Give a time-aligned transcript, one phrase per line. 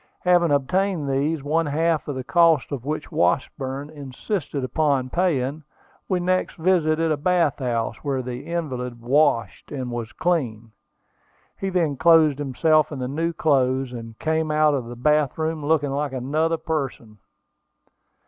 [0.21, 5.61] Having obtained these, one half of the cost of which Washburn insisted upon paying,
[6.09, 10.71] we next visited a bath house, where the invalid "washed and was clean."
[11.55, 15.63] He then clothed himself in the new clothes, and came out of the bath room
[15.63, 17.19] looking like another person.